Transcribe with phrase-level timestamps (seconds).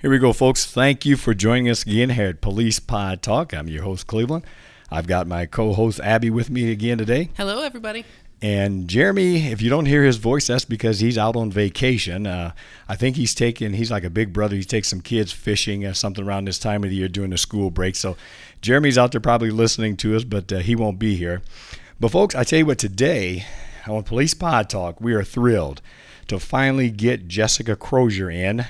[0.00, 0.64] Here we go, folks.
[0.64, 3.52] Thank you for joining us again here at Police Pod Talk.
[3.52, 4.46] I'm your host, Cleveland.
[4.90, 7.28] I've got my co host, Abby, with me again today.
[7.36, 8.06] Hello, everybody.
[8.40, 12.26] And Jeremy, if you don't hear his voice, that's because he's out on vacation.
[12.26, 12.52] Uh,
[12.88, 14.56] I think he's taking, he's like a big brother.
[14.56, 17.36] He takes some kids fishing or something around this time of the year during the
[17.36, 17.94] school break.
[17.94, 18.16] So
[18.62, 21.42] Jeremy's out there probably listening to us, but uh, he won't be here.
[22.00, 23.44] But, folks, I tell you what, today
[23.86, 25.82] on Police Pod Talk, we are thrilled
[26.28, 28.64] to finally get Jessica Crozier in.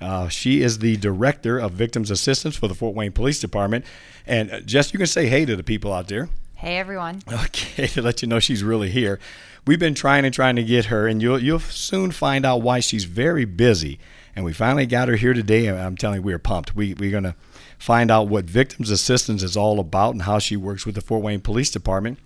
[0.00, 3.84] Uh, she is the director of victims assistance for the Fort Wayne Police Department.
[4.26, 6.28] And uh, Jess, you can say hey to the people out there.
[6.54, 7.22] Hey everyone.
[7.32, 9.20] Okay, to let you know she's really here.
[9.66, 12.80] We've been trying and trying to get her, and you'll you'll soon find out why
[12.80, 13.98] she's very busy.
[14.34, 16.74] And we finally got her here today, and I'm telling you, we're pumped.
[16.74, 17.36] We we're gonna
[17.78, 21.22] find out what victims assistance is all about and how she works with the Fort
[21.22, 22.18] Wayne Police Department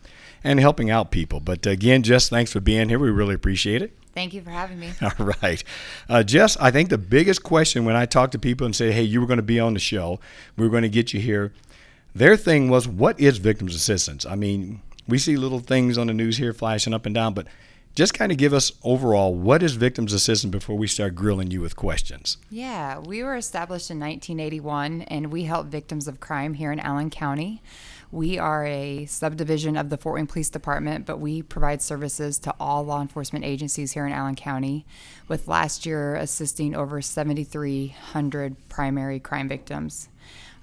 [0.45, 1.41] and helping out people.
[1.41, 2.99] But again, Jess, thanks for being here.
[2.99, 3.93] We really appreciate it.
[4.15, 4.93] Thank you for having me.
[5.03, 5.63] All right.
[6.09, 9.03] Uh, Jess, I think the biggest question when I talk to people and say, hey,
[9.03, 10.21] you were going to be on the show,
[10.57, 11.53] we are going to get you here,
[12.15, 14.27] their thing was, what is victims assistance?
[14.27, 17.47] I mean, we see little things on the news here flashing up and down, but
[17.95, 21.61] just kind of give us overall what is victims assistance before we start grilling you
[21.61, 22.39] with questions.
[22.51, 27.11] Yeah, we were established in 1981 and we help victims of crime here in Allen
[27.11, 27.63] County.
[28.13, 32.55] We are a subdivision of the Fort Wayne Police Department, but we provide services to
[32.61, 34.85] all law enforcement agencies here in Allen County,
[35.29, 40.11] with last year assisting over 7,300 primary crime victims.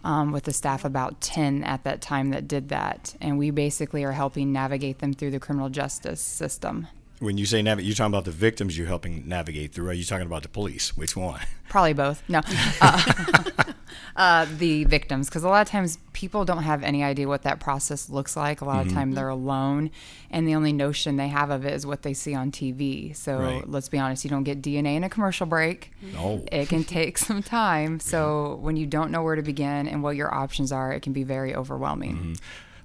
[0.02, 3.16] Um, with a staff about 10 at that time that did that.
[3.20, 6.88] And we basically are helping navigate them through the criminal justice system.
[7.20, 9.90] When you say navigate, you're talking about the victims you're helping navigate through.
[9.90, 10.96] Are you talking about the police?
[10.96, 11.42] Which one?
[11.70, 12.24] Probably both.
[12.28, 12.42] No.
[12.82, 13.74] Uh,
[14.16, 17.60] uh, the victims, because a lot of times people don't have any idea what that
[17.60, 18.62] process looks like.
[18.62, 18.90] A lot mm-hmm.
[18.90, 19.92] of time they're alone,
[20.32, 23.16] and the only notion they have of it is what they see on TV.
[23.16, 23.70] So right.
[23.70, 25.92] let's be honest, you don't get DNA in a commercial break.
[26.14, 26.46] No.
[26.52, 28.00] It can take some time.
[28.00, 31.14] So when you don't know where to begin and what your options are, it can
[31.14, 32.16] be very overwhelming.
[32.16, 32.34] Mm-hmm.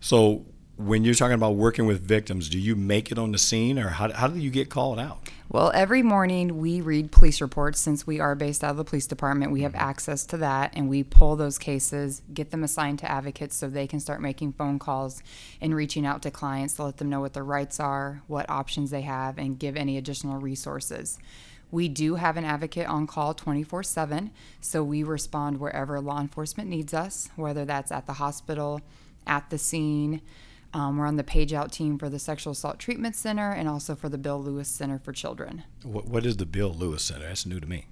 [0.01, 0.45] So
[0.77, 3.89] when you're talking about working with victims, do you make it on the scene or
[3.89, 5.29] how, how do you get called out?
[5.49, 9.07] Well, every morning we read police reports since we are based out of the police
[9.07, 9.53] department.
[9.53, 9.89] We have mm-hmm.
[9.89, 13.87] access to that and we pull those cases, get them assigned to advocates so they
[13.87, 15.23] can start making phone calls
[15.61, 18.91] and reaching out to clients to let them know what their rights are, what options
[18.91, 21.19] they have, and give any additional resources.
[21.71, 24.31] We do have an advocate on call 24 7,
[24.61, 28.81] so we respond wherever law enforcement needs us, whether that's at the hospital,
[29.27, 30.21] at the scene
[30.75, 33.95] um, we're on the page out team for the Sexual Assault Treatment Center and also
[33.95, 35.63] for the Bill Lewis Center for Children.
[35.85, 37.27] What, what is the Bill Lewis Center?
[37.29, 37.87] That's new to me.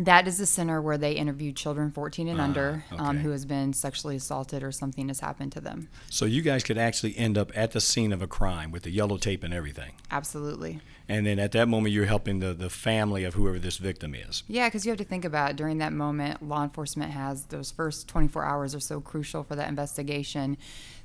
[0.00, 3.04] That is the center where they interview children 14 and uh, under um, okay.
[3.04, 5.88] um, who has been sexually assaulted or something has happened to them.
[6.08, 8.90] So you guys could actually end up at the scene of a crime with the
[8.90, 9.94] yellow tape and everything.
[10.10, 10.80] Absolutely.
[11.08, 14.44] And then at that moment, you're helping the, the family of whoever this victim is.
[14.46, 15.56] Yeah, because you have to think about it.
[15.56, 19.68] during that moment, law enforcement has those first 24 hours are so crucial for that
[19.68, 20.58] investigation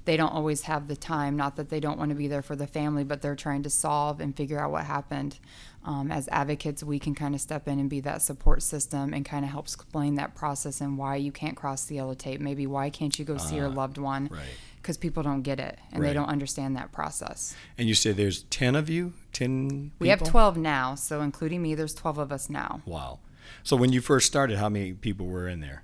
[0.06, 1.36] they don't always have the time.
[1.36, 3.70] Not that they don't want to be there for the family, but they're trying to
[3.70, 5.40] solve and figure out what happened.
[5.86, 9.26] Um, as advocates, we can kind of step in and be that support system and
[9.26, 12.40] kind of help explain that process and why you can't cross the yellow tape.
[12.40, 14.30] Maybe why can't you go uh, see your ah, loved one?
[14.32, 14.42] Right.
[14.78, 16.10] Because people don't get it and right.
[16.10, 17.56] they don't understand that process.
[17.78, 19.14] And you say there's 10 of you?
[19.34, 20.96] 10 We have 12 now.
[20.96, 22.82] So, including me, there's 12 of us now.
[22.86, 23.20] Wow.
[23.64, 25.84] So, when you first started, how many people were in there?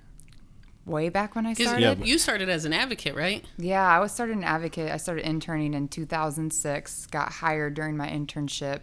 [0.90, 1.80] Way back when I started.
[1.80, 3.44] Yeah, you started as an advocate, right?
[3.56, 4.90] Yeah, I was started an advocate.
[4.90, 7.06] I started interning in 2006.
[7.06, 8.80] Got hired during my internship,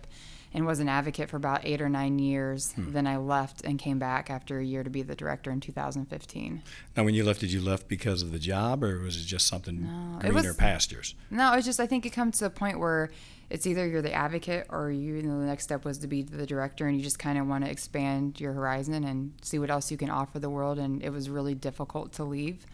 [0.53, 2.74] and was an advocate for about eight or nine years.
[2.74, 2.91] Hmm.
[2.94, 6.62] Then I left and came back after a year to be the director in 2015.
[6.95, 9.48] Now, when you left, did you left because of the job, or was it just
[9.48, 11.16] something no, greener was, pastures?
[11.30, 13.12] No, it was just I think it comes to a point where
[13.50, 16.22] it's either you're the advocate or you, you know, the next step was to be
[16.22, 19.69] the director and you just kind of want to expand your horizon and see what
[19.69, 22.66] else you can offer the world and it was really difficult to leave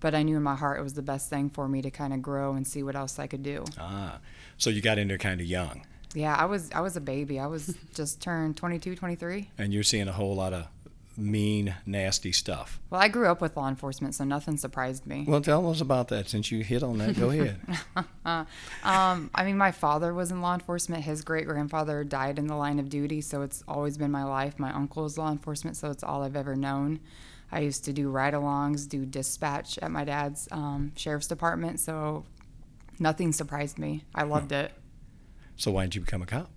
[0.00, 2.12] but i knew in my heart it was the best thing for me to kind
[2.12, 4.18] of grow and see what else i could do ah
[4.56, 5.82] so you got in there kind of young
[6.14, 9.82] yeah i was i was a baby i was just turned 22 23 and you're
[9.82, 10.66] seeing a whole lot of
[11.18, 12.80] mean, nasty stuff.
[12.90, 15.24] Well, I grew up with law enforcement, so nothing surprised me.
[15.26, 17.18] Well, tell us about that since you hit on that.
[17.18, 17.60] Go ahead.
[18.24, 21.04] um, I mean, my father was in law enforcement.
[21.04, 24.58] His great grandfather died in the line of duty, so it's always been my life.
[24.58, 27.00] My uncle is law enforcement, so it's all I've ever known.
[27.50, 31.80] I used to do ride alongs, do dispatch at my dad's um, sheriff's department.
[31.80, 32.24] So
[32.98, 34.04] nothing surprised me.
[34.14, 34.70] I loved it.
[35.58, 36.50] So why didn't you become a cop?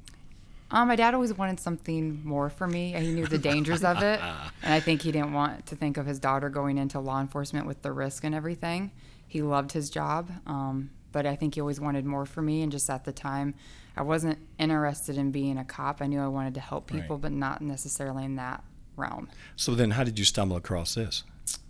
[0.70, 2.94] Um, my dad always wanted something more for me.
[2.94, 4.22] He knew the dangers of it,
[4.64, 7.68] and I think he didn't want to think of his daughter going into law enforcement
[7.68, 8.92] with the risk and everything.
[9.28, 12.62] He loved his job, um, but I think he always wanted more for me.
[12.62, 13.54] And just at the time,
[13.98, 16.02] I wasn't interested in being a cop.
[16.02, 17.22] I knew I wanted to help people, Right.
[17.24, 18.64] but not necessarily in that
[18.96, 19.28] realm.
[19.58, 21.24] So then, how did you stumble across this?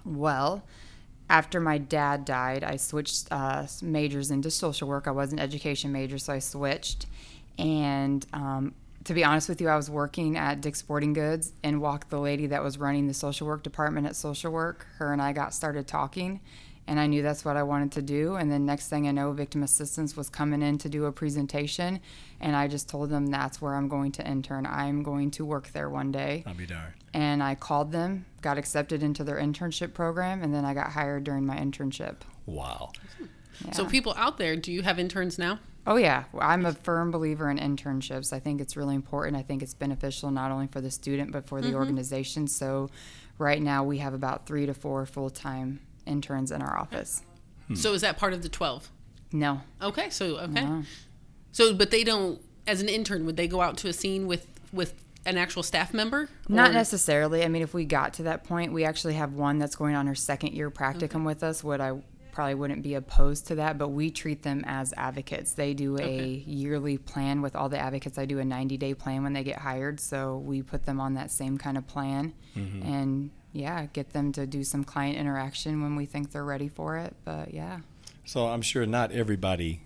[0.05, 0.63] Well,
[1.31, 5.07] after my dad died, I switched uh, majors into social work.
[5.07, 7.05] I was an education major, so I switched.
[7.57, 8.75] And um,
[9.05, 12.19] to be honest with you, I was working at Dick's Sporting Goods and walked the
[12.19, 14.85] lady that was running the social work department at social work.
[14.97, 16.41] Her and I got started talking,
[16.87, 18.35] and I knew that's what I wanted to do.
[18.35, 21.99] And then next thing I know, victim assistance was coming in to do a presentation,
[22.39, 24.65] and I just told them that's where I'm going to intern.
[24.65, 26.93] I'm going to work there one day I'll be darned.
[27.13, 31.23] and I called them, got accepted into their internship program, and then I got hired
[31.23, 32.17] during my internship.
[32.45, 32.91] Wow.
[33.73, 35.59] So people out there, do you have interns now?
[35.85, 38.31] Oh yeah, I'm a firm believer in internships.
[38.33, 39.35] I think it's really important.
[39.35, 41.77] I think it's beneficial not only for the student but for the mm-hmm.
[41.77, 42.47] organization.
[42.47, 42.89] So,
[43.39, 47.23] right now we have about three to four full time interns in our office.
[47.67, 47.75] Hmm.
[47.75, 48.89] So is that part of the 12?
[49.33, 50.65] No, Okay, so okay.
[50.65, 50.83] No.
[51.51, 54.45] So but they don't as an intern would they go out to a scene with
[54.73, 54.93] with
[55.25, 56.27] an actual staff member?
[56.49, 57.43] Not Or- necessarily.
[57.43, 60.07] I mean, if we got to that point, we actually have one that's going on
[60.07, 61.63] her second year practicum with us.
[61.63, 62.01] Would I
[62.31, 65.51] probably wouldn't be opposed to that, but we treat them as advocates.
[65.53, 66.43] They do a Okay.
[66.47, 68.17] yearly plan with all the advocates.
[68.17, 71.13] I do a 90 day plan when they get hired, so we put them on
[71.15, 72.81] that same kind of plan, mm-hmm.
[72.83, 76.97] and yeah, get them to do some client interaction when we think they're ready for
[76.97, 77.15] it.
[77.25, 77.79] But yeah.
[78.25, 79.81] So I'm sure not everybody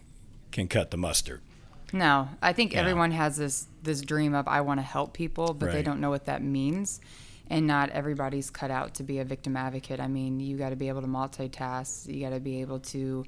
[0.52, 1.42] can cut the mustard.
[1.94, 2.80] No, I think Yeah.
[2.82, 6.10] everyone has this this dream of I want to help people, but they don't know
[6.10, 7.00] what that means.
[7.48, 10.00] And not everybody's cut out to be a victim advocate.
[10.00, 12.12] I mean, you got to be able to multitask.
[12.12, 13.24] You got to be able to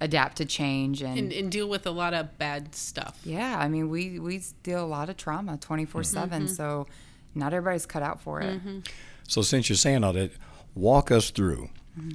[0.00, 3.18] adapt to change and, and, and deal with a lot of bad stuff.
[3.24, 6.46] yeah, I mean, we we deal a lot of trauma 24/7, mm-hmm.
[6.46, 6.86] so
[7.34, 8.58] not everybody's cut out for it.
[8.60, 8.78] Mm-hmm.
[9.28, 10.32] So since you're saying all that,
[10.74, 11.68] walk us through.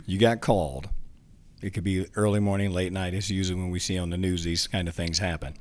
[0.06, 0.90] You got called.
[1.62, 3.14] It could be early morning, late night.
[3.14, 5.54] It's usually when we see on the news these kind of things happen.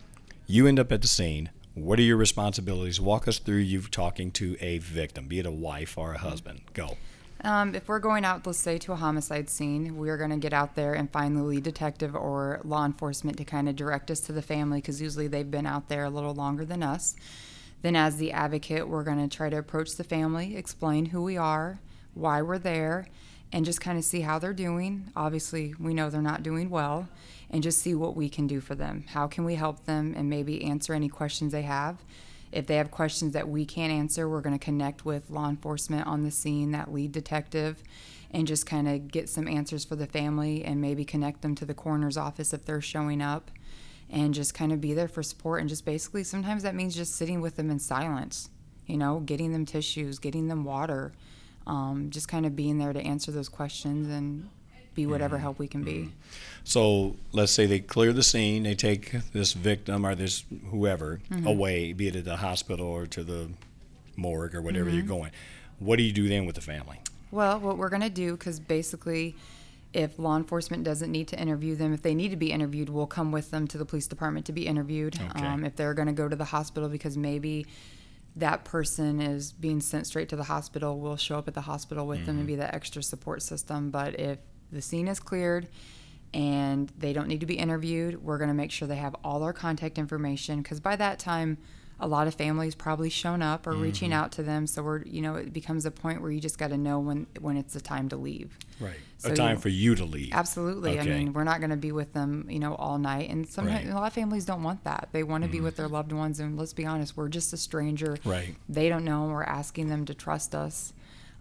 [0.47, 1.51] You end up at the scene.
[1.75, 3.01] What are your responsibilities?
[3.01, 6.63] Walk us through you talking to a victim, be it a wife or a husband.
[6.73, 6.97] Go.
[7.45, 10.53] Um, if we're going out, let's say, to a homicide scene, we're going to get
[10.53, 14.21] out there and find the lead detective or law enforcement to kind of direct us
[14.21, 17.17] to the family because usually they've been out there a little longer than us.
[17.83, 21.37] Then, as the advocate, we're going to try to approach the family, explain who we
[21.37, 21.81] are,
[22.15, 23.09] why we're there,
[23.53, 25.11] and just kind of see how they're doing.
[25.15, 27.09] Obviously, we know they're not doing well,
[27.51, 29.05] and just see what we can do for them.
[29.09, 31.99] How can we help them and maybe answer any questions they have?
[32.53, 36.07] If they have questions that we can't answer, we're going to connect with law enforcement
[36.07, 37.83] on the scene, that lead detective,
[38.31, 41.65] and just kind of get some answers for the family and maybe connect them to
[41.65, 43.51] the coroner's office if they're showing up
[44.13, 45.61] and just kind of be there for support.
[45.61, 48.51] And just basically, sometimes that means just sitting with them in silence,
[48.87, 51.13] you know, getting them tissues, getting them water,
[51.67, 54.49] um, just kind of being there to answer those questions and
[54.95, 55.43] be whatever mm-hmm.
[55.43, 55.93] help we can be.
[55.93, 56.11] Mm-hmm.
[56.65, 61.47] So let's say they clear the scene, they take this victim or this whoever mm-hmm.
[61.47, 63.49] away, be it at the hospital or to the
[64.17, 65.31] morgue or whatever you're going.
[65.79, 67.01] What do you do then with the family?
[67.31, 69.35] Well, what we're going to do, because basically,
[69.93, 73.07] if law enforcement doesn't need to interview them, if they need to be interviewed, we'll
[73.07, 75.21] come with them to the police department to be interviewed.
[75.21, 75.47] Okay.
[75.47, 77.67] Um, if they're going to go to the hospital because maybe
[78.37, 82.07] that person is being sent straight to the hospital, we'll show up at the hospital
[82.07, 83.91] with them and be that extra support system.
[83.91, 84.39] But if
[84.71, 85.69] the scene is cleared
[86.33, 89.43] and they don't need to be interviewed, we're going to make sure they have all
[89.43, 91.59] our contact information because by that time,
[92.03, 94.67] a lot of families probably shown up or reaching out to them.
[94.67, 97.27] So we're, you know, it becomes a point where you just got to know when
[97.41, 98.59] when it's the time to leave.
[98.81, 98.97] Right.
[99.19, 100.33] So a time you- for you to leave.
[100.33, 100.99] Absolutely.
[100.99, 103.31] I mean, we're not going to be with them, you know, all night.
[103.31, 103.87] And sometimes Right.
[103.87, 103.97] Mm-hmm.
[103.97, 105.09] a lot of families don't want that.
[105.13, 106.41] They want to be with their loved ones.
[106.41, 108.17] And let's be honest, we're just a stranger.
[108.25, 108.57] Right.
[108.69, 109.27] They don't know.
[109.29, 110.93] We're asking them to trust us.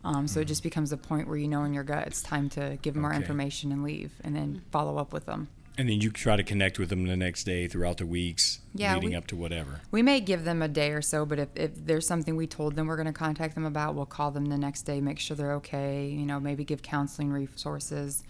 [0.03, 2.49] Um, so it just becomes a point where you know in your gut it's time
[2.49, 3.21] to give them our Mm-hmm.
[3.21, 5.47] Information and leave, and then follow up with them.
[5.77, 8.93] And then you try to connect with them the next day throughout the weeks Yeah,
[8.95, 9.81] leading we- up to whatever.
[9.89, 12.75] We may give them a day or so, but if, if there's something we told
[12.75, 15.35] them we're going to contact them about, we'll call them the next day, make sure
[15.37, 18.23] they're okay, you know, maybe give counseling resources.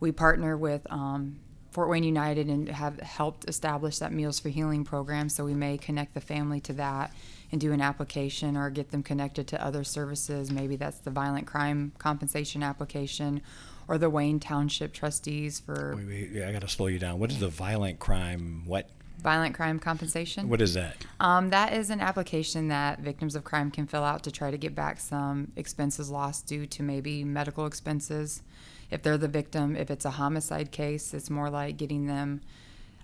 [0.00, 1.40] We partner with um,
[1.72, 5.76] Fort Wayne United and have helped establish that Meals for Healing program, so we may
[5.76, 7.12] connect the family to that
[7.50, 10.50] and do an application or get them connected to other services.
[10.50, 13.42] Maybe that's the violent crime compensation application
[13.88, 17.18] or the Wayne Township trustees for Wait, wait, yeah, I got to slow you down.
[17.18, 18.62] What is the violent crime?
[18.66, 18.88] What?
[19.22, 20.48] Violent crime compensation.
[20.48, 20.96] What is that?
[21.18, 24.58] Um, that is an application that victims of crime can fill out to try to
[24.58, 28.42] get back some expenses lost due to maybe medical expenses.
[28.90, 32.42] If they're the victim, if it's a homicide case, it's more like getting them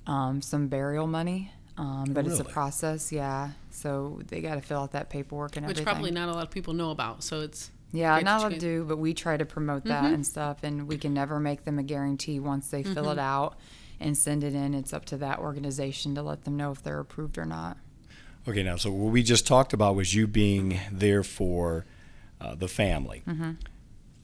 [0.06, 1.52] um, some burial money.
[1.78, 3.52] Um, but it's a process, yeah.
[3.70, 5.94] So they got to fill out that paperwork and Which everything.
[5.94, 7.22] probably not a lot of people know about.
[7.22, 10.58] So it's Yeah, Great not a do, but we try to promote that and stuff,
[10.62, 13.56] and we can never make them a guarantee once they fill it out
[13.98, 14.74] and send it in.
[14.74, 17.76] It's up to that organization to let them know if they're approved or not.
[18.48, 21.84] Okay, now, so what we just talked about was you being there for
[22.40, 23.22] uh, the family.
[23.26, 23.52] Mm-hmm.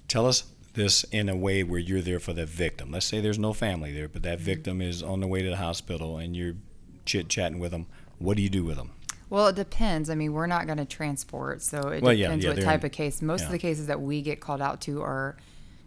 [0.08, 0.44] Tell us
[0.74, 2.92] this in a way where you're there for the victim.
[2.92, 4.30] Let's say there's no family there, but Mm-hmm.
[4.30, 6.54] that victim is on the way to the hospital and you're
[7.04, 7.86] chit chatting with them.
[8.18, 8.92] What do you do with them?
[9.28, 10.08] Well, it depends.
[10.08, 12.86] I mean, we're not going to transport, so it Well, depends yeah, what type in-
[12.86, 13.20] of case.
[13.22, 13.46] Most yeah.
[13.46, 15.36] of the cases that we get called out to are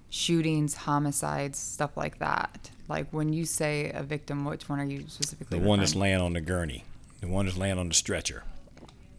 [0.10, 2.72] shootings, homicides, stuff like that.
[2.88, 5.60] Like when you say a victim, which one are you specifically?
[5.60, 6.84] The one that's laying on the gurney,
[7.22, 8.44] the one that's laying on the stretcher.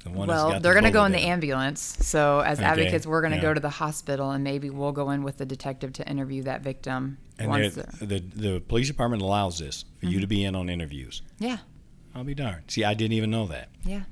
[0.02, 1.80] The one Well, they're the going to go in the ambulance.
[2.00, 3.42] So as Okay, advocates, we're going to yeah.
[3.42, 6.62] go to the hospital, and maybe we'll go in with the detective to interview that
[6.62, 7.18] victim.
[7.38, 10.14] And once they're- they're- the the police department allows this for Mm-hmm.
[10.14, 11.20] you to be in on interviews.
[11.38, 11.58] yeah,
[12.14, 12.64] I'll be darned.
[12.68, 13.68] See, I didn't even know that.
[13.84, 14.02] yeah.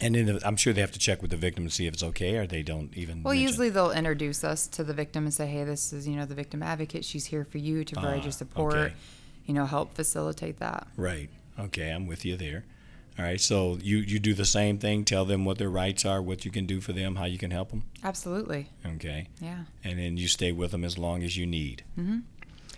[0.00, 1.94] And then the, I'm sure they have to check with the victim to see if
[1.94, 3.22] it's okay, or they don't even.
[3.22, 6.16] Well, mention- usually they'll introduce us to the victim and say, "Hey, this is you
[6.16, 7.04] know the victim advocate.
[7.04, 8.74] She's here for you to provide Ah, your support.
[8.74, 8.94] okay.
[9.46, 11.30] You know, help facilitate that." Right.
[11.60, 12.64] Okay, I'm with you there.
[13.16, 13.40] All right.
[13.40, 15.04] So you you do the same thing.
[15.04, 17.52] Tell them what their rights are, what you can do for them, how you can
[17.52, 17.84] help them.
[18.02, 18.70] Absolutely.
[18.84, 19.28] Okay.
[19.40, 19.60] Yeah.
[19.84, 21.84] And then you stay with them as long as you need.
[21.96, 22.22] Mhm.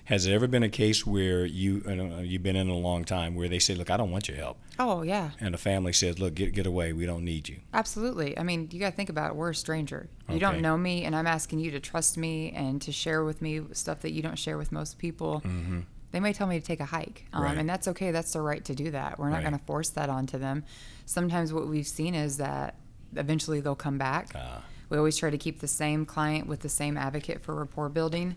[0.06, 3.34] Has there ever been a case where you uh, you've been in a long time
[3.34, 5.30] where they say, "Look, I don't want your help," Oh yeah.
[5.40, 6.92] and the family says, "Look, get get away.
[6.92, 8.38] We don't need you." Absolutely.
[8.38, 9.36] I mean, you got to think about it.
[9.36, 10.08] We're a stranger.
[10.28, 10.40] You Okay.
[10.40, 13.60] don't know me, and I'm asking you to trust me and to share with me
[13.72, 15.42] stuff that you don't share with most people.
[15.44, 15.80] Mm-hmm.
[16.12, 17.58] They may tell me to take a hike, um, Right.
[17.58, 18.10] and that's okay.
[18.12, 19.18] That's their right to do that.
[19.18, 19.42] We're not Right.
[19.50, 20.62] going to force that onto them.
[21.04, 22.76] Sometimes what we've seen is that
[23.16, 24.30] eventually they'll come back.
[24.36, 24.62] Ah.
[24.88, 28.36] We always try to keep the same client with the same advocate for rapport building.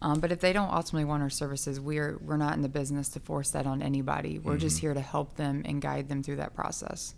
[0.00, 3.08] Um, but if they don't ultimately want our services, we're we're not in the business
[3.10, 4.38] to force that on anybody.
[4.38, 4.60] We're Mm-hmm.
[4.60, 7.14] just here to help them and guide them through that process.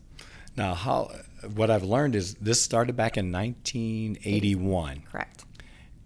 [0.57, 1.11] Now, how
[1.55, 5.45] what I've learned is this started back in 1981, Correct.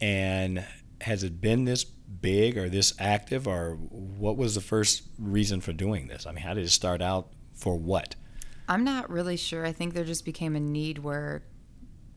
[0.00, 0.64] and
[1.00, 5.73] has it been this big or this active, or what was the first reason for
[5.73, 6.26] doing this?
[6.26, 7.28] I mean, how did it start out?
[7.54, 8.16] For what?
[8.69, 9.64] I'm not really sure.
[9.64, 11.45] I think there just became a need where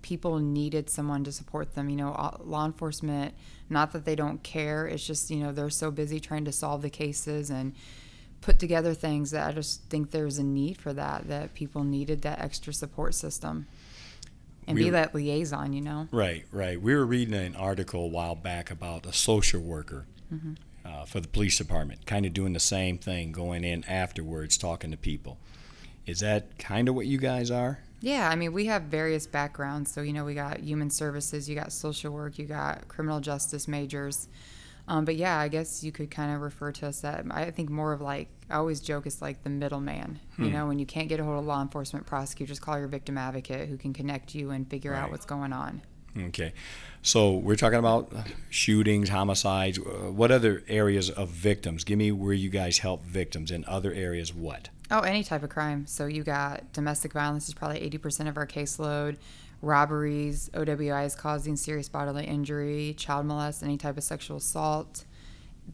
[0.01, 1.89] people needed someone to support them.
[1.89, 3.33] You know, law enforcement,
[3.69, 6.81] not that they don't care, it's just, you know, they're so busy trying to solve
[6.81, 7.73] the cases and
[8.41, 12.21] put together things that I just think there's a need for that, that people needed
[12.21, 13.67] that extra support system
[14.67, 16.07] and be that liaison, you know?
[16.11, 16.79] Right, right.
[16.79, 20.05] We were reading an article a while back about a social worker
[20.85, 24.91] uh, for the police department, kind of doing the same thing, going in afterwards, talking
[24.91, 25.37] to people.
[26.05, 27.79] Is that kind of what you guys are?
[27.99, 29.91] Yeah, I mean, we have various backgrounds.
[29.91, 33.67] So, you know, we got human services, you got social work, you got criminal justice
[33.67, 34.27] majors.
[34.89, 37.69] Um, but yeah, I guess you could kind of refer to us that I think
[37.69, 40.19] more of like, I always joke it's like the middleman.
[40.37, 43.17] You know, when you can't get a hold of law enforcement prosecutors, call your victim
[43.17, 44.99] advocate who can connect you and figure Right.
[45.01, 45.81] out what's going on.
[46.17, 46.53] Okay.
[47.01, 48.13] So we're talking about
[48.49, 49.77] shootings, homicides.
[49.77, 51.83] Uh, What other areas of victims?
[51.83, 54.33] Give me where you guys help victims in other areas.
[54.33, 54.69] What?
[54.89, 55.86] Oh, any type of crime.
[55.86, 59.17] So you got domestic violence is probably 80% of our caseload,
[59.62, 65.03] robberies, OWIs causing serious bodily injury, child molest, any type of sexual assault,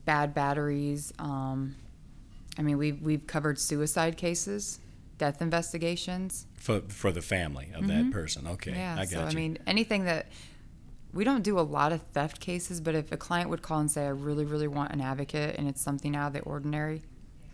[0.05, 1.13] bad batteries.
[1.19, 1.75] Um,
[2.57, 4.79] I mean, we've, we've covered suicide cases,
[5.19, 6.47] death investigations.
[6.55, 8.47] For, for the family of that person.
[8.47, 8.71] Okay.
[8.71, 8.79] Mm-hmm.
[8.79, 8.95] Yeah.
[8.95, 9.25] I got so, you.
[9.25, 10.27] I mean, anything that
[11.13, 13.91] we don't do a lot of theft cases, but if a client would call and
[13.91, 17.03] say, I really, really want an advocate and it's something out of the ordinary,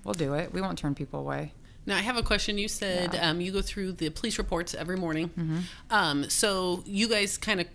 [0.03, 0.53] we'll do it.
[0.53, 1.53] We won't turn people away.
[1.85, 2.57] Now I have a question.
[2.57, 3.29] You said Yeah.
[3.29, 5.29] um, you go through the police reports every morning.
[5.29, 5.59] Mm-hmm.
[5.89, 7.67] Um, so you guys kind of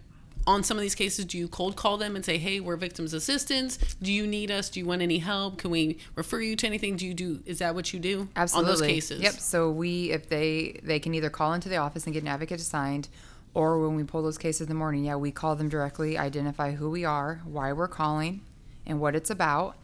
[0.46, 3.14] on some of these cases, do you cold call them and say, "Hey, we're victims
[3.14, 3.78] assistance.
[4.02, 4.68] Do you need us?
[4.68, 5.56] Do you want any help?
[5.56, 6.96] Can we refer you to anything?
[6.96, 7.40] Do you do?
[7.46, 8.70] Is that what you do Absolutely.
[8.72, 9.22] on those cases?
[9.22, 9.32] Yep.
[9.34, 12.60] So we, if they, they can either call into the office and get an advocate
[12.60, 13.08] assigned,
[13.54, 16.72] or when we pull those cases in the morning, yeah, we call them directly, identify
[16.72, 18.42] who we are, why we're calling,
[18.84, 19.76] and what it's about,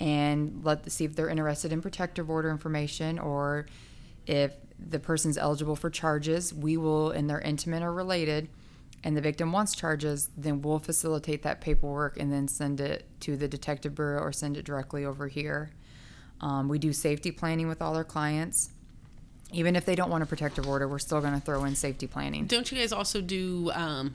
[0.00, 3.66] and let the, see if they're interested in protective order information or
[4.26, 6.52] if the person's eligible for charges.
[6.52, 8.48] We will, and they're intimate or related,
[9.04, 13.36] and the victim wants charges, then we'll facilitate that paperwork and then send it to
[13.36, 15.70] the detective bureau or send it directly over here.
[16.40, 18.70] Um, we do safety planning with all our clients.
[19.52, 22.06] Even if they don't want a protective order, we're still going to throw in safety
[22.06, 22.46] planning.
[22.46, 24.14] Don't you guys also do um,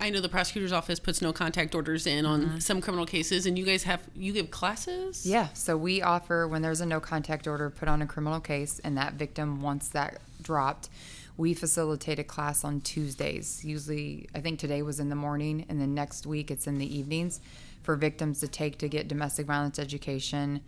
[0.00, 2.58] I know the prosecutor's office puts no contact orders in on Mm-hmm.
[2.60, 5.26] some criminal cases, and you guys have you give classes.
[5.26, 8.80] Yeah, so we offer when there's a no contact order put on a criminal case
[8.82, 10.88] and that victim wants that dropped,
[11.36, 13.62] we facilitate a class on Tuesdays.
[13.64, 16.98] Usually, I think today was in the morning, and then next week it's in the
[16.98, 17.40] evenings
[17.82, 20.60] for victims to take to get domestic violence education,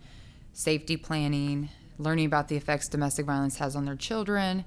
[0.53, 4.65] safety planning, learning about the effects domestic violence has on their children,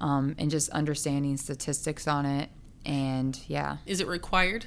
[0.00, 2.48] um, and just understanding statistics on it.
[2.86, 4.66] And yeah, Is it required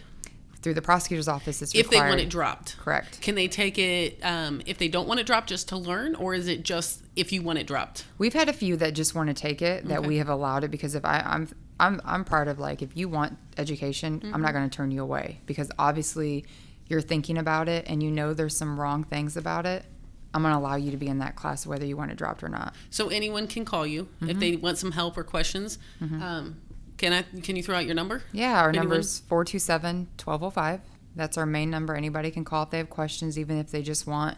[0.62, 2.78] through the prosecutor's office, it's if they want it dropped?
[2.78, 3.22] Correct.
[3.22, 6.34] Can they take it um, if they don't want it dropped just to learn, or
[6.34, 8.06] is it just if you want it dropped?
[8.18, 10.08] We've had a few that just want to take it that Okay.
[10.08, 11.48] we have allowed it because if I, I'm
[11.80, 14.42] I'm I'm part of like if you want education, I'm Mm-hmm.
[14.42, 16.46] not going to turn you away because obviously
[16.88, 19.86] you're thinking about it and you know there's some wrong things about it.
[20.34, 22.44] I'm going to allow you to be in that class whether you want it dropped
[22.44, 22.76] or not.
[22.90, 24.40] So anyone can call you if Mm-hmm.
[24.40, 25.80] they want some help or questions.
[26.02, 26.58] Um,
[27.00, 27.24] can I?
[27.42, 28.22] Can you throw out your number?
[28.32, 30.82] Yeah, our number is 427-1205.
[31.16, 31.96] That's our main number.
[31.96, 34.38] Anybody can call if they have questions even if they just want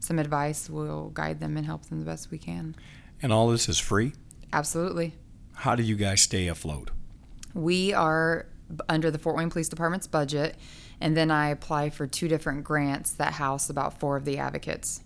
[0.00, 0.68] some advice.
[0.68, 2.74] We'll guide them and help them the best we can.
[3.22, 4.12] And all this is free.
[4.52, 5.14] Absolutely.
[5.54, 6.90] How do you guys stay afloat?
[7.54, 8.46] We are
[8.88, 10.56] under the Fort Wayne Police Department's budget,
[11.00, 15.00] and then I apply for two different grants that house about four of the advocates.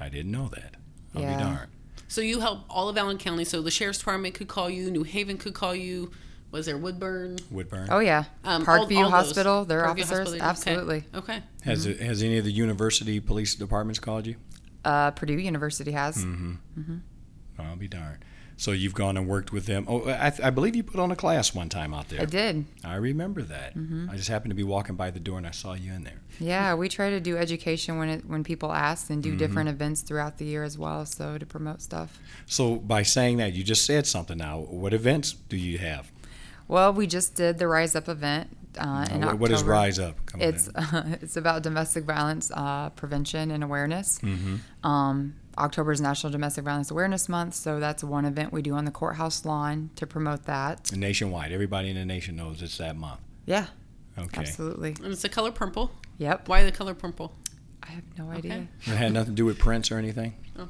[0.00, 0.76] I didn't know that.
[1.14, 1.36] I'll Yeah.
[1.36, 1.70] be darned.
[2.08, 3.44] So you help all of Allen County.
[3.44, 4.90] So the sheriff's department could call you.
[4.90, 6.10] New Haven could call you.
[6.50, 7.38] Was there Woodburn?
[7.50, 7.88] Woodburn.
[7.90, 9.10] Oh yeah, Um, Parkview all those.
[9.10, 11.04] Hospital, their Parkview officers, Hospital, absolutely.
[11.14, 11.42] Okay.
[11.64, 14.36] Has it, has any of the university police departments called you?
[14.84, 16.24] Uh, Purdue University has.
[16.24, 16.96] Mm-hmm.
[17.58, 18.24] I'll be darned.
[18.56, 19.84] So you've gone and worked with them.
[19.86, 22.22] Oh, I, I believe you put on a class one time out there.
[22.22, 22.64] I did.
[22.82, 23.76] I remember that.
[23.76, 24.10] Mm-hmm.
[24.10, 26.20] I just happened to be walking by the door and I saw you in there.
[26.40, 29.38] Yeah, we try to do education when it when people ask and do Mm-hmm.
[29.38, 32.18] different events throughout the year as well, so to promote stuff.
[32.46, 34.58] So by saying that, you just said something now.
[34.58, 36.10] What events do you have?
[36.68, 40.24] Well, we just did the Rise Up event uh, in What- what is Rise Up?
[40.26, 41.18] Come It's in.
[41.22, 44.18] it's about domestic violence uh, prevention and awareness.
[44.20, 44.86] Mm-hmm.
[44.86, 48.84] Um, October is National Domestic Violence Awareness Month, so that's one event we do on
[48.84, 50.92] the courthouse lawn to promote that.
[50.94, 51.50] nationwide.
[51.50, 53.18] Everybody in the nation knows it's that month.
[53.46, 53.66] Yeah,
[54.16, 54.40] Okay.
[54.42, 54.90] absolutely.
[55.02, 55.90] And it's the color purple.
[56.18, 56.48] Yep.
[56.48, 57.32] Why the color purple?
[57.88, 58.66] I have no idea.
[58.82, 60.34] It had nothing to do with Prince or anything.
[60.58, 60.68] Oh.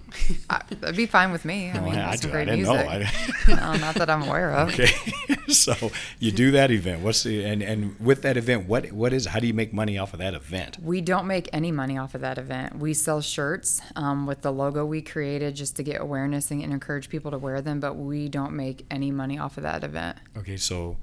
[0.50, 1.70] I, that'd be fine with me.
[1.70, 2.86] I No, mean, I, that's some I great didn't music.
[2.86, 3.54] know.
[3.54, 4.68] I- no, not that I'm aware of.
[4.68, 4.86] okay.
[5.48, 7.02] so you do that event.
[7.02, 9.26] What's the and and with that event, what what is?
[9.26, 10.76] How do you make money off of that event?
[10.82, 12.78] We don't make any money off of that event.
[12.78, 17.08] We sell shirts um, with the logo we created just to get awareness and encourage
[17.08, 20.18] people to wear them, but we don't make any money off of that event.
[20.36, 20.98] Okay, so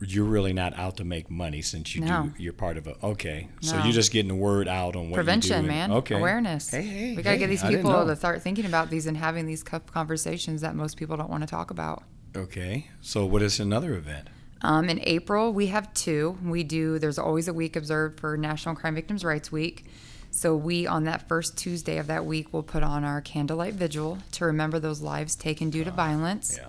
[0.00, 2.30] you're really not out to make money since you No.
[2.36, 2.42] do.
[2.42, 2.94] You're part of a.
[3.04, 5.58] Okay, so you're just getting the word out on what Prevention, you do.
[5.58, 5.92] and- man.
[5.98, 6.14] Okay.
[6.14, 6.70] Awareness.
[6.70, 9.16] Hey, hey, we got to hey, get these people to start thinking about these and
[9.16, 12.02] having these tough conversations that most people don't want to talk about.
[12.36, 14.28] Okay, so what is another event?
[14.62, 16.36] Um, in April, we have two.
[16.44, 19.84] We do, there's always a week observed for National Crime Victims' Rights Week.
[20.30, 24.18] So, we, on that first Tuesday of that week, will put on our candlelight vigil
[24.32, 26.58] to remember those lives taken due to violence.
[26.60, 26.68] Yeah.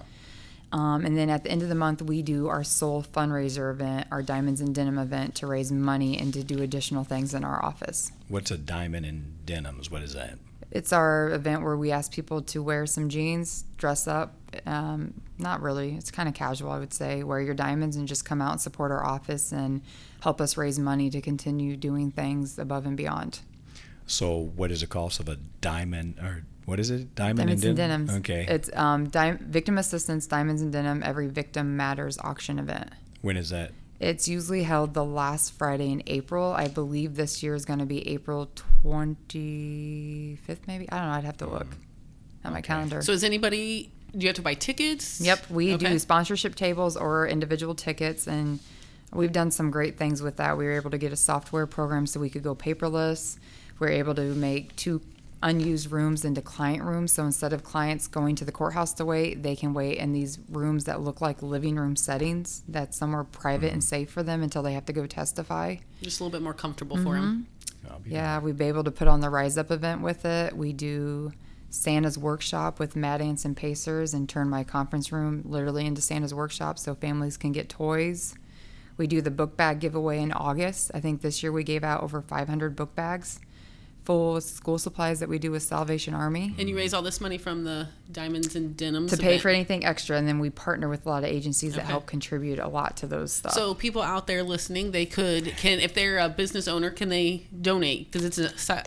[0.71, 4.07] Um, and then at the end of the month, we do our sole fundraiser event,
[4.11, 7.63] our Diamonds and Denim event, to raise money and to do additional things in our
[7.63, 8.11] office.
[8.27, 9.89] What's a diamond in denims?
[9.89, 10.37] What is that?
[10.71, 14.35] It's our event where we ask people to wear some jeans, dress up.
[14.67, 17.23] Um, not really, it's kind of casual, I would say.
[17.23, 19.81] Wear your diamonds and just come out and support our office and
[20.21, 23.39] help us raise money to continue doing things above and beyond.
[24.05, 27.15] So, what is the cost of a diamond or what is it?
[27.15, 28.05] Diamond Diamonds and denim?
[28.05, 28.19] Denims.
[28.19, 28.45] Okay.
[28.47, 32.89] It's um, di- Victim Assistance Diamonds and Denim Every Victim Matters auction event.
[33.21, 33.71] when is that?
[33.99, 36.53] It's usually held the last Friday in April.
[36.53, 38.49] I believe this year is going to be April
[38.83, 40.89] 25th, maybe.
[40.89, 41.13] I don't know.
[41.13, 41.67] I'd have to look
[42.43, 43.01] at my calendar.
[43.01, 43.91] So is anybody?
[44.13, 45.21] Do you have to buy tickets?
[45.21, 45.89] Yep, we Okay.
[45.89, 48.59] do sponsorship tables or individual tickets, and
[49.13, 50.57] we've done some great things with that.
[50.57, 53.37] We were able to get a software program so we could go paperless.
[53.79, 55.01] We are able to make two
[55.41, 57.13] unused rooms into client rooms.
[57.13, 60.39] So instead of clients going to the courthouse to wait, they can wait in these
[60.49, 62.63] rooms that look like living room settings.
[62.67, 63.87] That's somewhere private and mm-hmm.
[63.87, 65.77] safe for them until they have to go testify.
[66.01, 67.47] Just a little bit more comfortable for him.
[67.83, 67.93] Mm-hmm.
[67.93, 70.55] I'll be Yeah, we've been able to put on the Rise Up event with it.
[70.55, 71.31] We do
[71.69, 76.33] Santa's workshop with Mad Ants and Pacers and turn my conference room literally into Santa's
[76.33, 78.35] workshop so families can get toys.
[78.97, 80.91] We do the book bag giveaway in August.
[80.93, 83.39] I think this year we gave out over 500 book bags
[84.09, 87.37] full school supplies that we do with Salvation Army And you raise all this money
[87.37, 89.41] from the diamonds and denims to pay event.
[89.43, 90.17] for anything extra.
[90.17, 91.91] And then we partner with a lot of agencies that Okay.
[91.91, 93.51] help contribute a lot to those stuff.
[93.53, 97.45] So people out there listening, they could can if they're a business owner, can they
[97.61, 98.11] donate?
[98.11, 98.81] Because it's a si-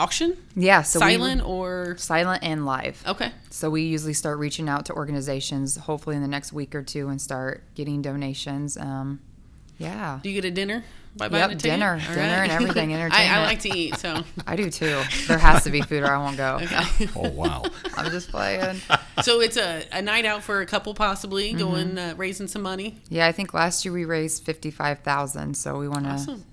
[0.00, 3.00] auction, yeah, so we- silent or silent and live.
[3.06, 3.30] okay.
[3.50, 7.10] So we usually start reaching out to organizations, hopefully in the next week or two,
[7.10, 8.76] and start getting donations.
[8.76, 9.20] Um,
[9.78, 10.18] Yeah.
[10.22, 10.82] Do you get a dinner
[11.16, 11.62] by Yep, buying a ticket?
[11.62, 15.00] dinner, All dinner and everything, I, I like to eat, so I do too.
[15.28, 16.58] There has to be food or I won't go.
[16.62, 17.08] okay.
[17.16, 17.62] Oh wow.
[17.96, 18.80] I'm just playing.
[19.22, 21.58] so it's a, a night out for a couple, possibly Mm-hmm.
[21.58, 22.96] going uh, raising some money.
[23.08, 26.44] Yeah, I think last year we raised 55,000, so we want to Awesome.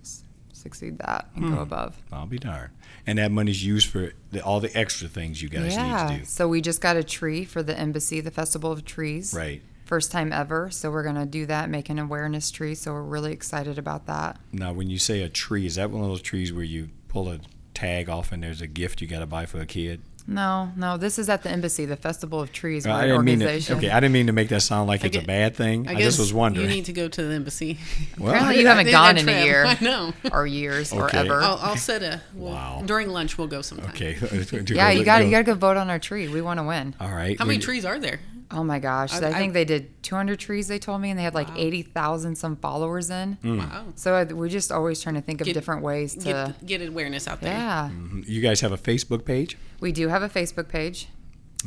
[0.53, 1.97] succeed that and go above.
[2.11, 2.69] I'll be darned.
[3.07, 6.05] And that money's used for the, all the extra things you guys yeah.
[6.07, 6.25] need to do.
[6.25, 9.33] So we just got a tree for the embassy, the Festival of Trees.
[9.35, 9.63] Right.
[9.91, 10.69] First time ever.
[10.71, 12.75] So we're going to do that, make an awareness tree.
[12.75, 14.37] So we're really excited about that.
[14.53, 17.27] Now, when you say a tree, is that one of those trees where you pull
[17.27, 17.41] a
[17.73, 19.99] tag off and there's a gift you got to buy for a kid?
[20.25, 22.87] No, no, this is at the embassy, the Festival of Trees.
[22.87, 23.77] I didn't mean to, organization.
[23.79, 25.89] okay, I didn't mean to make that sound like I it's a bad thing.
[25.89, 26.69] I, I guess just was wondering.
[26.69, 27.77] You need to go to the embassy.
[28.17, 30.13] well, Apparently hey, you haven't They gone got in a year I know.
[30.31, 31.41] or years or ever.
[31.41, 32.83] I'll, I'll set a well, Wow.
[32.85, 33.37] during lunch.
[33.37, 33.89] We'll go sometime.
[33.89, 34.15] okay.
[34.73, 36.29] yeah, you got to you got to go vote on our tree.
[36.29, 36.95] We want to win.
[37.01, 37.37] All right.
[37.37, 38.19] How many When- trees are there?
[38.53, 39.13] Oh my gosh!
[39.13, 40.67] I- I, I- think they did 200 trees.
[40.67, 41.55] They told me, and they had like Wow.
[41.57, 43.33] 80,000 some followers in.
[43.41, 43.57] Hmm.
[43.59, 43.85] Wow.
[43.95, 46.53] So we're just always trying to think of Get- different ways to.
[46.65, 47.53] Get get awareness out there.
[47.53, 47.89] yeah,
[48.25, 49.57] You guys have a Facebook page?
[49.79, 51.07] we do have a Facebook page,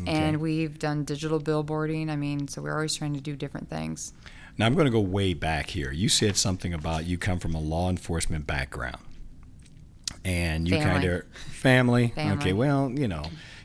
[0.01, 0.11] Okay.
[0.13, 2.11] and we've done digital billboarding.
[2.11, 4.13] I mean, so we're always trying to do different things.
[4.57, 5.91] Now I'm going to go way back here.
[5.91, 8.99] You said something about you come from a law enforcement background,
[10.25, 10.91] and you Family.
[10.91, 12.09] kind of family.
[12.15, 12.37] Family.
[12.37, 13.25] Okay, well, you know,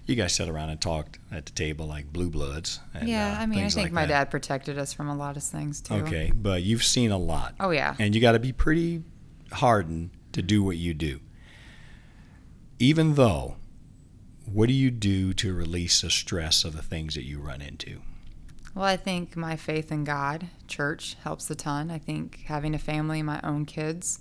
[0.09, 2.79] you guys sat around and talked at the table like blue bloods.
[2.93, 4.25] And, yeah, uh, I mean, I think like my that.
[4.25, 5.93] dad protected us from a lot of things too.
[5.95, 7.95] Okay, but you've seen a lot, Oh yeah.
[7.99, 9.03] and you got to be pretty
[9.51, 11.19] hardened to do what you do.
[12.79, 13.57] Even though,
[14.45, 18.01] what do you do to release the stress of the things that you run into?
[18.73, 21.91] Well, I think my faith in God, church, helps a ton.
[21.91, 24.19] I think having a family, my own kids,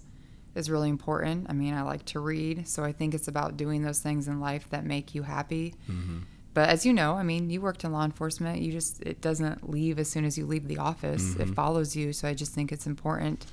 [0.54, 1.46] is really important.
[1.48, 4.40] I mean, I like to read, so I think it's about doing those things in
[4.40, 5.74] life that make you happy.
[5.90, 6.18] Mm-hmm.
[6.54, 8.60] But as you know, I mean, you worked in law enforcement.
[8.60, 11.36] You just it doesn't leave as soon as you leave the office.
[11.36, 12.12] It follows you.
[12.12, 13.46] So I just think it's important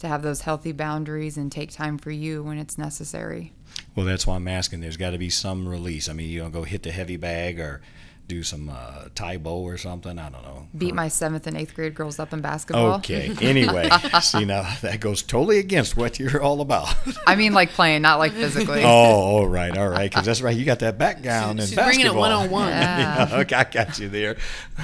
[0.00, 3.52] to have those healthy boundaries and take time for you when it's necessary.
[3.94, 4.80] Well, that's why I'm asking.
[4.80, 6.08] There's got to be some release.
[6.08, 7.80] I mean, you don't go hit the heavy bag or
[8.28, 10.18] do some uh, Tae Bo or something.
[10.18, 10.66] I don't know.
[10.76, 12.94] Beat my seventh and eighth grade girls up in basketball.
[12.96, 13.34] Okay.
[13.40, 13.88] Anyway,
[14.20, 16.94] see now that goes totally against what you're all about.
[17.26, 18.82] I mean, like playing, not like physically.
[18.84, 20.56] oh, all right, all right, because that's right.
[20.56, 22.20] You got that background in She's bringing it basketball.
[22.20, 22.68] one on one.
[22.68, 23.28] Yeah.
[23.28, 24.36] Yeah, okay, I got you there.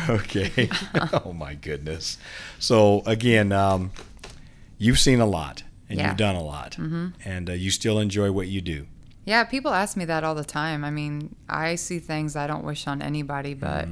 [0.08, 0.68] Okay.
[1.24, 2.18] oh my goodness.
[2.58, 3.92] So again, um,
[4.78, 6.08] you've seen a lot and Yeah.
[6.08, 7.08] you've done a lot, mm-hmm.
[7.24, 8.86] and uh, you still enjoy what you do.
[9.28, 10.86] Yeah, people ask me that all the time.
[10.86, 13.86] I mean, I see things I don't wish on anybody, but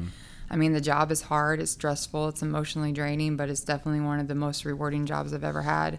[0.50, 4.18] I mean, the job is hard, it's stressful, it's emotionally draining, but it's definitely one
[4.18, 5.98] of the most rewarding jobs I've ever had.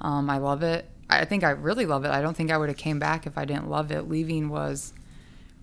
[0.00, 0.90] Um, I love it.
[1.08, 2.10] I think I really love it.
[2.10, 4.08] I don't think I would have came back if I didn't love it.
[4.08, 4.92] Leaving was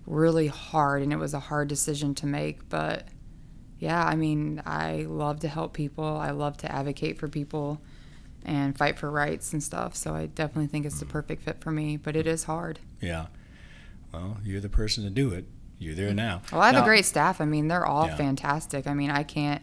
[0.06, 2.70] really hard, and it was a hard decision to make.
[2.70, 3.04] But
[3.78, 6.06] yeah, I mean, I love to help people.
[6.06, 7.82] I love to advocate for people
[8.44, 9.94] and fight for rights and stuff.
[9.96, 11.96] So I definitely think it's the perfect fit for me.
[11.96, 12.78] But it is hard.
[13.00, 13.26] Yeah.
[14.12, 15.44] Well, you're the person to do it.
[15.78, 16.42] You're there now.
[16.52, 17.40] Well, I have Now- a great staff.
[17.40, 18.16] I mean, they're all Yeah.
[18.16, 18.86] fantastic.
[18.86, 19.62] I mean, I can't,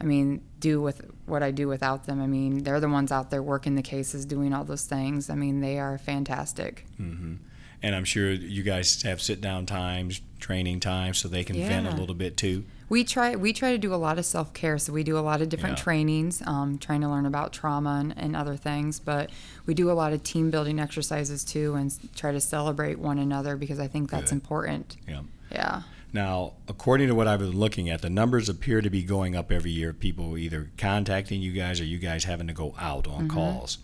[0.00, 2.20] I mean, do with what I do without them.
[2.20, 5.30] I mean, they're the ones out there working the cases, doing all those things.
[5.30, 6.86] I mean, they are fantastic.
[6.96, 7.34] hmm
[7.82, 11.86] And I'm sure you guys have sit down times, training times, so they can vent
[11.86, 12.64] a little bit too.
[12.88, 14.78] We try we try to do a lot of self care.
[14.78, 15.84] So we do a lot of different Yeah.
[15.84, 19.00] trainings, um, trying to learn about trauma and, and other things.
[19.00, 19.30] But
[19.66, 23.56] we do a lot of team building exercises too, and try to celebrate one another
[23.56, 24.36] because I think that's Good.
[24.36, 24.96] important.
[25.08, 25.22] Yeah.
[25.50, 25.82] Yeah.
[26.12, 29.50] Now, according to what I've been looking at, the numbers appear to be going up
[29.50, 29.92] every year.
[29.92, 33.28] People either contacting you guys or you guys having to go out on Mm-hmm.
[33.36, 33.78] calls.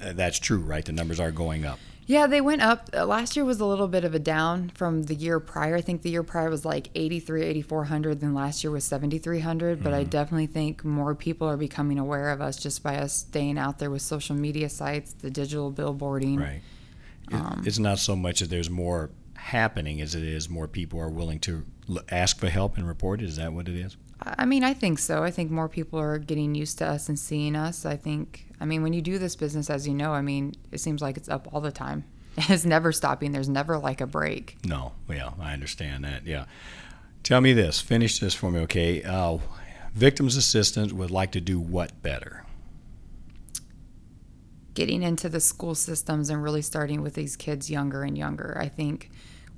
[0.00, 0.84] Uh, that's true, right?
[0.84, 1.78] The numbers are going up.
[2.10, 2.90] Yeah, they went up.
[2.92, 5.76] Uh, Last year was a little bit of a down from the year prior.
[5.76, 9.80] I think the year prior was like 83, 8400, then last year was 7300.
[9.80, 10.10] But I Mm-hmm.
[10.10, 13.90] definitely think more people are becoming aware of us just by us staying out there
[13.90, 16.40] with social media sites, the digital billboarding.
[16.40, 16.62] Right.
[17.30, 21.08] Um, it's not so much that there's more happening as it is more people are
[21.08, 21.64] willing to
[22.10, 23.26] ask for help and report it.
[23.26, 23.96] Is that what it is?
[24.22, 25.22] I mean, I think so.
[25.22, 27.86] I think more people are getting used to us and seeing us.
[27.86, 30.78] I think, I mean, when you do this business, as you know, I mean, it
[30.78, 32.04] seems like it's up all the time.
[32.48, 33.32] It's never stopping.
[33.32, 34.56] There's never like a break.
[34.64, 34.92] No.
[35.08, 36.26] Yeah, I understand that.
[36.26, 36.44] Yeah.
[37.22, 37.80] Tell me this.
[37.80, 39.02] Finish this for me, okay?
[39.02, 39.38] Uh,
[39.94, 42.44] victims assistants would like to do what better?
[44.74, 48.56] getting into the school systems and really starting with these kids younger and younger.
[48.58, 49.10] I think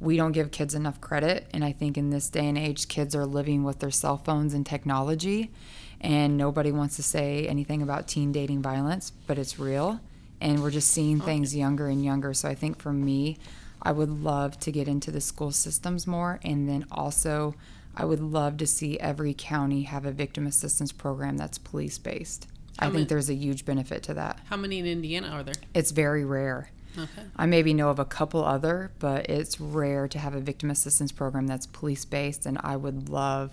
[0.02, 1.46] we don't give kids enough credit.
[1.54, 4.52] And I think in this day and age, kids are living with their cell phones
[4.52, 5.52] and technology.
[6.00, 10.00] And nobody wants to say anything about teen dating violence, but it's real.
[10.40, 12.34] And we're just seeing oh, things younger and younger.
[12.34, 13.38] So I think for me,
[13.80, 16.40] I would love to get into the school systems more.
[16.42, 17.54] And then also,
[17.96, 22.48] I would love to see every county have a victim assistance program that's police based.
[22.76, 24.40] I many- think there's a huge benefit to that.
[24.46, 25.54] How many in Indiana are there?
[25.74, 26.70] It's very rare.
[26.96, 27.22] Okay.
[27.36, 31.12] I maybe know of a couple other, but it's rare to have a victim assistance
[31.12, 33.50] program that's police based, and I would love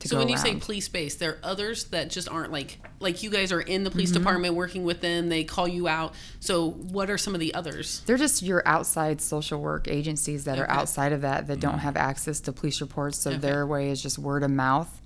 [0.00, 2.78] to So go when you say police based, there are others that just aren't like
[3.00, 4.20] like you guys are in the police Mm-hmm.
[4.20, 5.28] department working with them.
[5.28, 6.14] They call you out.
[6.38, 8.02] So what are some of the others?
[8.06, 11.96] They're just your outside social work agencies that are outside of that that don't have
[11.96, 13.18] access to police reports.
[13.18, 13.38] So Okay.
[13.40, 15.00] their way is just word of mouth.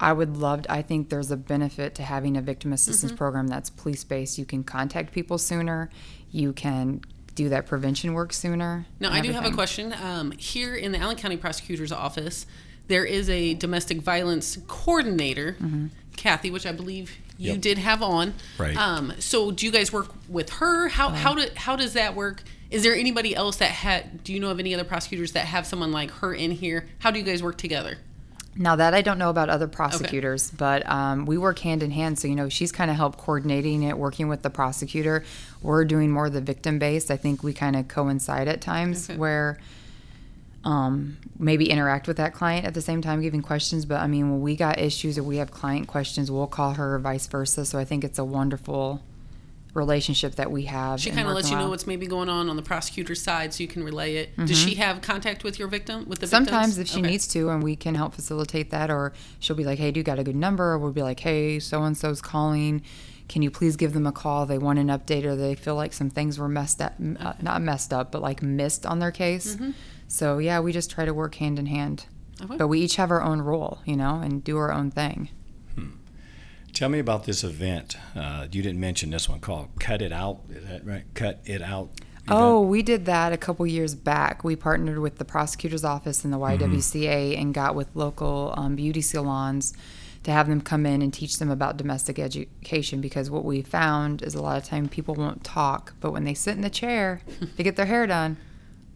[0.00, 0.66] I would love.
[0.68, 3.18] I think there's a benefit to having a victim assistance Mm-hmm.
[3.18, 4.36] program that's police based.
[4.38, 5.90] You can contact people sooner.
[6.32, 7.02] You can
[7.34, 8.86] do that prevention work sooner.
[9.00, 9.94] Now, I do have a question.
[10.02, 12.46] Um, here in the Allen County Prosecutor's Office,
[12.88, 15.86] there is a domestic violence coordinator, Mm-hmm.
[16.16, 17.60] Kathy, which I believe you Yep.
[17.62, 18.34] did have on.
[18.58, 18.76] Right.
[18.76, 20.88] Um, so, do you guys work with her?
[20.88, 21.16] How Uh-huh.
[21.16, 22.42] how do, how does that work?
[22.70, 24.22] Is there anybody else that had?
[24.22, 26.86] Do you know of any other prosecutors that have someone like her in here?
[26.98, 27.96] How do you guys work together?
[28.54, 32.18] Now that I don't know about other prosecutors, but um, we work hand in hand.
[32.18, 35.24] So you know, she's kind of helped coordinating it, working with the prosecutor.
[35.62, 37.10] We're doing more of the victim based.
[37.10, 39.18] I think we kind of coincide at times Okay.
[39.18, 39.58] where
[40.64, 43.84] um, maybe interact with that client at the same time, giving questions.
[43.86, 46.94] But I mean, when we got issues or we have client questions, we'll call her,
[46.94, 47.64] or vice versa.
[47.64, 49.02] So I think it's a wonderful
[49.74, 51.00] relationship that we have.
[51.00, 53.62] She kind of lets you know what's maybe going on on the prosecutor's side, so
[53.62, 54.36] you can relay it.
[54.36, 56.06] Does she have contact with your victim?
[56.08, 56.30] With the Mm-hmm.
[56.44, 56.78] Sometimes victims?
[56.90, 57.10] if she Okay.
[57.10, 60.04] needs to, and we can help facilitate that, or she'll be like, "Hey, do you
[60.04, 62.82] got a good number?" Or we'll be like, "Hey, so and so's calling.
[63.28, 64.44] Can you please give them a call?
[64.44, 67.32] They want an update, or they feel like some things were messed up, m- uh,
[67.40, 69.56] not messed up, but like missed on their case."
[70.08, 72.04] So yeah, we just try to work hand in hand,
[72.42, 72.56] Okay.
[72.58, 75.30] but we each have our own role, you know, and do our own thing.
[76.72, 77.96] Tell me about this event.
[78.16, 81.04] Uh, you didn't mention this one called "Cut It Out." Is that right?
[81.14, 81.90] Cut it out.
[82.28, 84.44] Oh, we did that a couple years back.
[84.44, 89.00] We partnered with the prosecutor's office and the YWCA and got with local um, beauty
[89.00, 89.74] salons
[90.22, 94.22] to have them come in and teach them about domestic education because what we found
[94.22, 97.22] is a lot of time people won't talk, but when they sit in the chair
[97.56, 98.36] to get their hair done,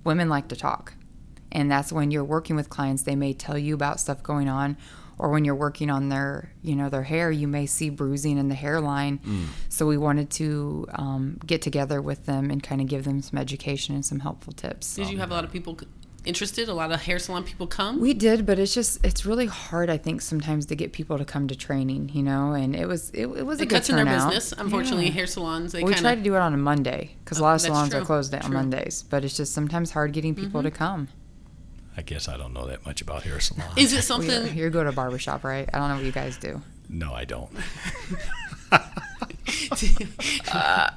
[0.05, 0.95] women like to talk.
[1.51, 4.77] And that's when you're working with clients, they may tell you about stuff going on
[5.19, 8.49] or when you're working on their you know their hair you may see bruising in
[8.49, 9.19] the hairline
[9.69, 13.39] so we wanted to um, get together with them and kind of give them some
[13.39, 15.79] education and some helpful tips Did you have a lot of people
[16.25, 16.69] interested?
[16.69, 18.01] A lot of hair salon people come?
[18.01, 21.25] we did but it's just it's really hard i think sometimes to get people to
[21.25, 23.91] come to training you know and it was it, it was a it good cuts
[23.91, 24.53] in their business.
[24.59, 25.13] Unfortunately, Yeah.
[25.13, 27.55] hair salons they we kind try to do it on a monday because a lot
[27.55, 28.53] of that's salons are closed on Mm-hmm.
[28.55, 31.07] mondays but it's just sometimes hard getting people to come
[31.97, 33.67] I guess I don't know that much about hair salon.
[33.77, 34.57] Is it We- something?
[34.57, 37.13] you go to a barber shop right i don't know what you guys do no,
[37.13, 37.51] I don't.
[40.53, 40.91] Uh,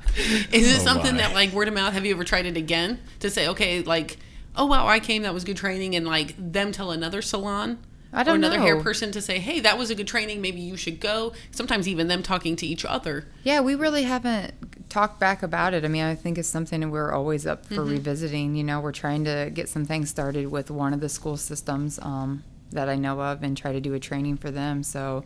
[0.52, 1.22] is it Oh, something my.
[1.22, 1.94] that like word of mouth?
[1.94, 4.18] Have you ever tried it again to say, okay, like,
[4.56, 7.80] oh wow, I came, that was good training, and like them tell another salon
[8.12, 10.60] I or don't another hair person to say, hey, that was a good training, maybe
[10.62, 11.34] you should go.
[11.52, 13.28] Sometimes even them talking to each other.
[13.44, 15.86] Yeah, we really haven't talked back about it.
[15.86, 17.92] I mean, I think it's something we're always up for Mm-hmm.
[17.92, 18.56] revisiting.
[18.56, 22.00] You know, we're trying to get some things started with one of the school systems
[22.02, 24.82] um, that I know of and try to do a training for them.
[24.82, 25.24] So,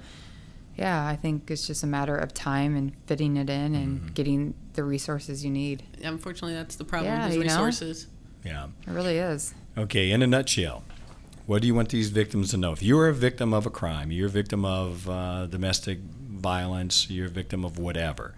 [0.76, 4.14] yeah, I think it's just a matter of time and fitting it in and Mm-hmm.
[4.14, 5.84] getting the resources you need.
[6.04, 7.14] Unfortunately, that's the problem.
[7.14, 7.46] Yeah, is you know.
[7.46, 8.08] resources.
[8.44, 8.68] Yeah.
[8.88, 9.54] It really is.
[9.78, 10.12] Okay.
[10.12, 10.84] In a nutshell,
[11.46, 12.72] what do you want these victims to know?
[12.72, 17.10] If you are a victim of a crime, you're a victim of uh, domestic violence,
[17.10, 18.36] you're a victim of whatever,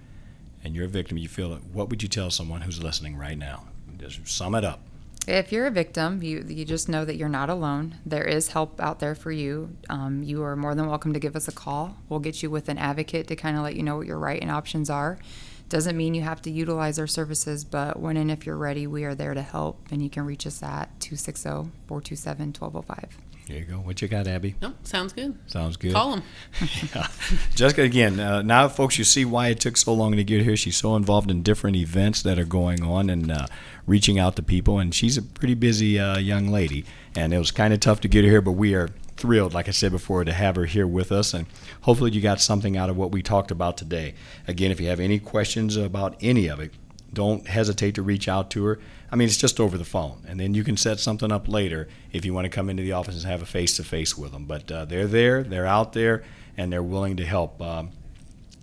[0.64, 1.64] and you're a victim, you feel it.
[1.72, 3.66] What would you tell someone who's listening right now?
[3.98, 4.82] Just sum it up.
[5.28, 7.96] If you're a victim, you you just know that you're not alone.
[8.06, 9.76] There is help out there for you.
[9.90, 11.98] Um, you are more than welcome to give us a call.
[12.10, 14.40] We'll get you with an advocate to kind of let you know what your right
[14.40, 15.18] and options are.
[15.68, 19.04] Doesn't mean you have to utilize our services, but when and if you're ready, we
[19.04, 19.80] are there to help.
[19.92, 21.50] And you can reach us at oh, 260
[21.88, 23.18] 427 1205.
[23.48, 23.76] There you go.
[23.76, 24.56] What you got, Abby?
[24.60, 25.38] Nope, sounds good.
[25.46, 25.94] Sounds good.
[25.94, 26.24] Call them.
[26.96, 27.08] Yeah.
[27.54, 30.56] Jessica, again, uh, now, folks, you see why it took so long to get here.
[30.58, 33.48] She's so involved in different events that are going on and uh,
[33.86, 36.86] reaching out to people, and she's a pretty busy uh, young lady.
[37.16, 39.68] And it was kind of tough to get her here, but we are thrilled, like
[39.68, 41.34] I said before, to have her here with us.
[41.34, 41.46] And
[41.86, 44.16] hopefully, you got something out of what we talked about today.
[44.48, 46.72] Again, if you have any questions about any of it,
[47.14, 48.80] don't hesitate to reach out to her.
[49.12, 51.88] I mean, it's just over the phone, and then you can set something up later
[52.12, 54.32] if you want to come into the office and have a face to face with
[54.32, 54.46] them.
[54.46, 56.24] But uh, they're there, they're out there,
[56.58, 57.62] and they're willing to help.
[57.62, 57.92] Um,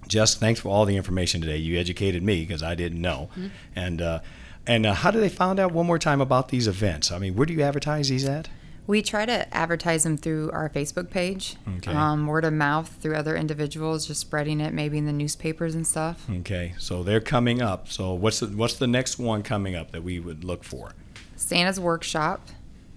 [0.09, 1.59] Jess, thanks for all the information today.
[1.59, 3.31] You educated me because I didn't know.
[3.77, 4.19] And uh,
[4.67, 7.13] and uh, how do they find out one more time about these events?
[7.13, 8.49] I mean, where do you advertise these at?
[8.87, 11.93] We try to advertise them through our Facebook page, Okay.
[11.93, 15.87] um, word of mouth through other individuals, just spreading it maybe in the newspapers and
[15.87, 16.27] stuff.
[16.29, 17.89] Okay, so they're coming up.
[17.89, 20.93] So what's the, what's the next one coming up that we would look for?
[21.37, 22.49] Santa's workshop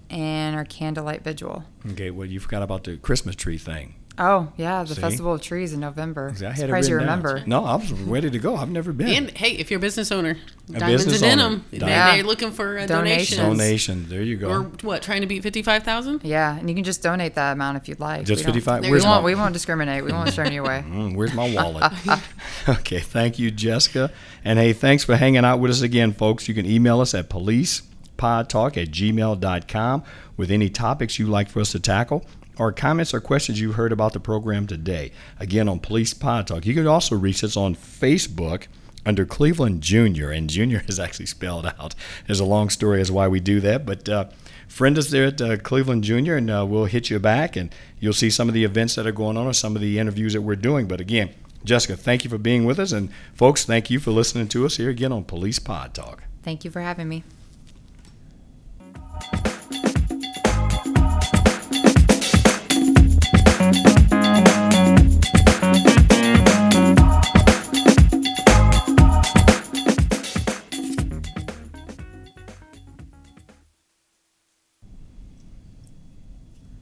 [0.10, 1.63] and our candlelight vigil.
[1.91, 3.95] Okay, well you forgot about the Christmas tree thing.
[4.17, 5.01] Oh yeah, the See?
[5.01, 6.34] Festival of Trees in November.
[6.39, 7.21] I had it Surprised you written down.
[7.21, 7.47] remember.
[7.47, 8.56] No, I was ready to go.
[8.56, 9.10] I've never been.
[9.10, 10.38] And hey, if you're a business owner,
[10.71, 13.38] Diamonds business and Denim, they, they're looking for a Donations.
[13.38, 13.58] donation.
[13.58, 14.10] Donation.
[14.10, 14.49] There you go.
[14.49, 15.01] Or what?
[15.01, 16.21] Trying to beat fifty-five thousand?
[16.23, 18.25] Yeah, and you can just donate that amount if you'd like.
[18.25, 19.21] Just We don't- 55 We Where's won't.
[19.23, 20.06] my- We won't discriminate.
[20.06, 20.84] We won't turn you away.
[20.88, 21.91] Mm, where's my wallet?
[22.69, 24.12] okay, thank you, Jessica.
[24.45, 26.47] And hey, thanks for hanging out with us again, folks.
[26.47, 30.04] You can email us at policepodtalk at gmail.com
[30.38, 32.25] with any topics you'd like for us to tackle
[32.58, 35.12] or comments or questions you've heard about the program today.
[35.39, 36.65] Again, on Police Pod Talk.
[36.65, 38.68] You can also reach us on Facebook
[39.06, 41.94] under Cleveland Junior, and Junior is actually spelled out.
[42.26, 44.26] There's a long story as why we do that, but uh,
[44.68, 48.13] friend us there at uh, Cleveland Junior, and uh, we'll hit you back, and you'll
[48.13, 50.41] see some of the events that are going on or some of the interviews that
[50.41, 50.88] we're doing.
[50.88, 54.48] But again, Jessica, thank you for being with us, and folks, thank you for listening
[54.50, 56.24] to us here again on Police Pod Talk.
[56.44, 57.24] Thank you for having me.